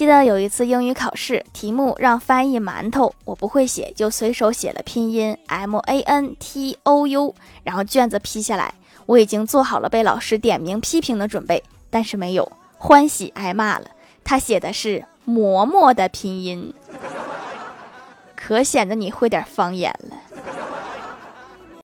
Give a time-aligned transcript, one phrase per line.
[0.00, 7.34] 记得有一次英语考试，题目让翻译馒头，我不会写，就随手写了拼音 M A N T O U，
[7.64, 8.72] 然后卷子批下来，
[9.04, 13.88] 我已经做好了被老师点名批评的准备，但是没有，欢喜挨骂了。
[14.24, 16.72] 他写的是馍馍的拼音，
[18.34, 20.16] 可显得你会点方言了。